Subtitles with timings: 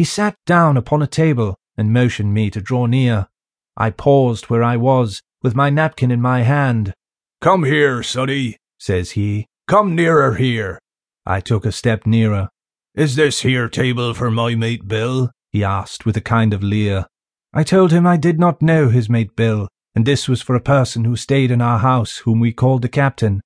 [0.00, 3.28] He sat down upon a table and motioned me to draw near.
[3.76, 6.94] I paused where I was, with my napkin in my hand.
[7.42, 9.46] Come here, sonny, says he.
[9.68, 10.78] Come nearer here.
[11.26, 12.48] I took a step nearer.
[12.94, 15.32] Is this here table for my mate Bill?
[15.50, 17.04] he asked with a kind of leer.
[17.52, 20.62] I told him I did not know his mate Bill, and this was for a
[20.62, 23.42] person who stayed in our house whom we called the captain.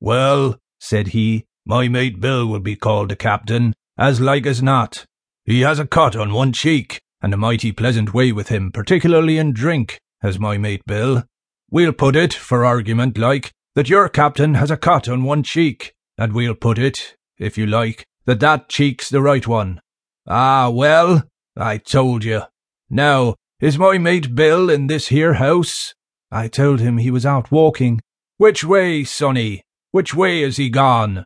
[0.00, 5.06] Well, said he, my mate Bill will be called the captain, as like as not.
[5.44, 9.38] He has a cut on one cheek, and a mighty pleasant way with him, particularly
[9.38, 11.24] in drink, has my mate Bill.
[11.70, 15.94] We'll put it, for argument like, that your captain has a cut on one cheek,
[16.16, 19.80] and we'll put it, if you like, that that cheek's the right one.
[20.28, 21.24] Ah, well,
[21.56, 22.42] I told you.
[22.88, 25.94] Now, is my mate Bill in this here house?
[26.30, 28.00] I told him he was out walking.
[28.36, 29.62] Which way, sonny?
[29.90, 31.24] Which way is he gone?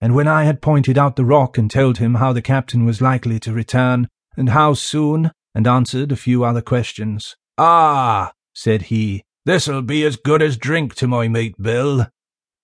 [0.00, 3.00] And when I had pointed out the rock and told him how the captain was
[3.00, 7.34] likely to return, and how soon, and answered a few other questions.
[7.56, 12.06] Ah, said he, this'll be as good as drink to my mate Bill.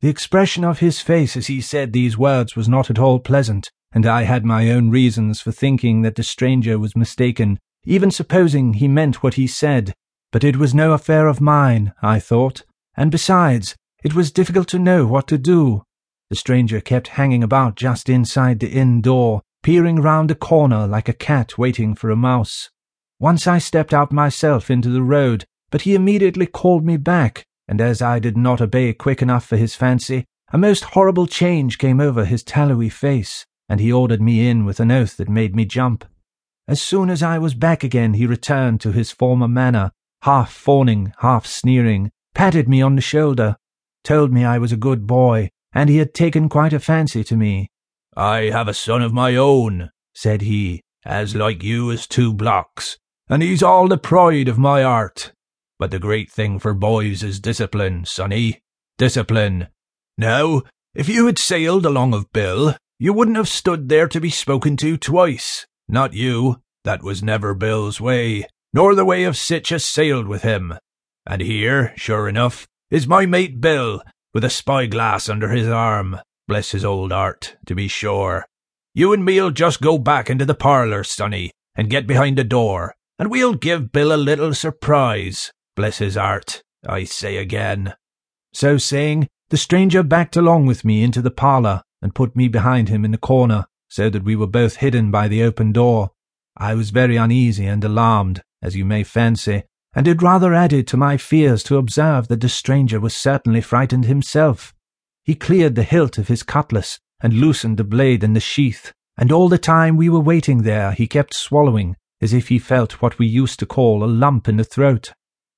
[0.00, 3.70] The expression of his face as he said these words was not at all pleasant,
[3.92, 8.74] and I had my own reasons for thinking that the stranger was mistaken, even supposing
[8.74, 9.94] he meant what he said.
[10.30, 12.64] But it was no affair of mine, I thought,
[12.96, 15.84] and besides, it was difficult to know what to do.
[16.34, 21.08] The stranger kept hanging about just inside the inn door, peering round a corner like
[21.08, 22.70] a cat waiting for a mouse.
[23.20, 27.80] Once I stepped out myself into the road, but he immediately called me back, and
[27.80, 32.00] as I did not obey quick enough for his fancy, a most horrible change came
[32.00, 35.64] over his tallowy face, and he ordered me in with an oath that made me
[35.64, 36.04] jump.
[36.66, 41.12] As soon as I was back again, he returned to his former manner, half fawning,
[41.20, 43.54] half sneering, patted me on the shoulder,
[44.02, 47.36] told me I was a good boy, and he had taken quite a fancy to
[47.36, 47.68] me.
[48.16, 52.96] I have a son of my own, said he, as like you as two blocks,
[53.28, 55.32] and he's all the pride of my art.
[55.78, 58.60] But the great thing for boys is discipline, sonny.
[58.96, 59.68] Discipline.
[60.16, 60.62] Now,
[60.94, 64.76] if you had sailed along of Bill, you wouldn't have stood there to be spoken
[64.78, 65.66] to twice.
[65.88, 66.60] Not you.
[66.84, 70.74] That was never Bill's way, nor the way of sich as sailed with him.
[71.26, 74.02] And here, sure enough, is my mate Bill,
[74.34, 76.18] with a spyglass under his arm.
[76.46, 78.44] Bless his old heart, to be sure.
[78.92, 82.94] You and me'll just go back into the parlour, sonny, and get behind the door,
[83.18, 85.52] and we'll give Bill a little surprise.
[85.76, 87.94] Bless his heart, I say again.
[88.52, 92.88] So saying, the stranger backed along with me into the parlour and put me behind
[92.88, 96.10] him in the corner, so that we were both hidden by the open door.
[96.56, 100.96] I was very uneasy and alarmed, as you may fancy, and it rather added to
[100.96, 104.74] my fears to observe that the stranger was certainly frightened himself.
[105.24, 109.30] He cleared the hilt of his cutlass and loosened the blade in the sheath, and
[109.30, 113.18] all the time we were waiting there he kept swallowing, as if he felt what
[113.18, 115.12] we used to call a lump in the throat.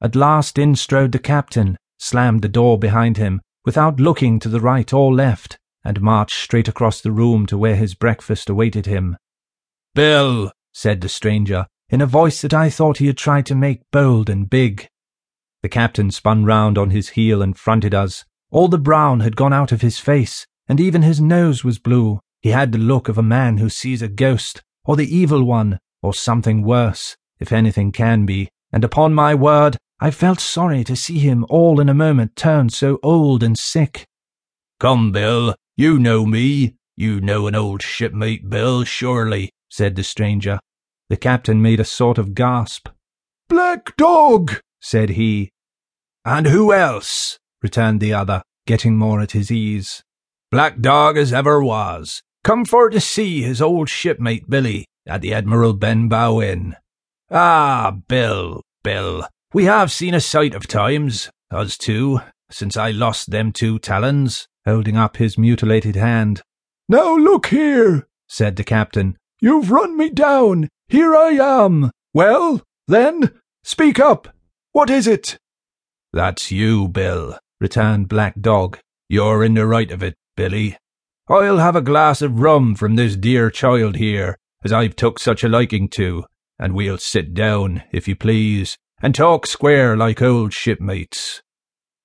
[0.00, 4.60] At last in strode the captain, slammed the door behind him, without looking to the
[4.60, 9.16] right or left, and marched straight across the room to where his breakfast awaited him.
[9.94, 13.90] Bill, said the stranger, in a voice that I thought he had tried to make
[13.90, 14.88] bold and big.
[15.62, 18.24] The captain spun round on his heel and fronted us.
[18.50, 22.20] All the brown had gone out of his face, and even his nose was blue.
[22.40, 25.78] He had the look of a man who sees a ghost, or the evil one,
[26.02, 30.94] or something worse, if anything can be, and upon my word, I felt sorry to
[30.94, 34.06] see him all in a moment turn so old and sick.
[34.78, 36.76] Come, Bill, you know me.
[36.96, 40.60] You know an old shipmate, Bill, surely, said the stranger.
[41.08, 42.88] The captain made a sort of gasp.
[43.48, 45.50] Black Dog, said he.
[46.24, 47.38] And who else?
[47.62, 50.02] returned the other, getting more at his ease.
[50.50, 52.22] Black Dog as ever was.
[52.44, 56.76] Come for to see his old shipmate Billy at the Admiral Benbow Inn.
[57.30, 62.20] Ah, Bill, Bill, we have seen a sight of times, us two,
[62.50, 66.42] since I lost them two talons, holding up his mutilated hand.
[66.88, 69.16] Now look here, said the captain.
[69.40, 70.68] You've run me down.
[70.88, 71.90] Here I am.
[72.14, 73.32] Well, then,
[73.62, 74.28] speak up.
[74.72, 75.36] What is it?
[76.14, 78.78] That's you, Bill, returned Black Dog.
[79.06, 80.78] You're in the right of it, Billy.
[81.28, 85.44] I'll have a glass of rum from this dear child here, as I've took such
[85.44, 86.24] a liking to,
[86.58, 91.42] and we'll sit down, if you please, and talk square like old shipmates.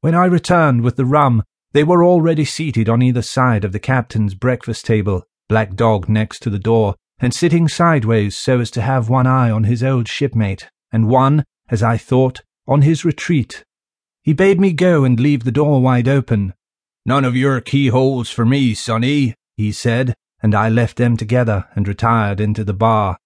[0.00, 3.78] When I returned with the rum, they were already seated on either side of the
[3.78, 8.82] captain's breakfast table, Black Dog next to the door, and sitting sideways so as to
[8.82, 13.64] have one eye on his old shipmate, and one, as I thought, on his retreat.
[14.22, 16.54] He bade me go and leave the door wide open.
[17.06, 21.86] None of your keyholes for me, sonny, he said, and I left them together and
[21.86, 23.18] retired into the bar,